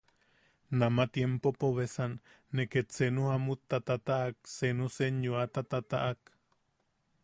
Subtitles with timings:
[0.83, 2.13] Nama tiempopo beasan
[2.55, 6.19] ne ket senu jamutta ne tataʼak, senu senyoata tataʼak.